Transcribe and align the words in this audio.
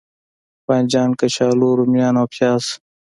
بانجان، 0.65 1.09
کچالو، 1.19 1.69
روميان 1.77 2.15
او 2.21 2.27
پیاز 2.33 2.65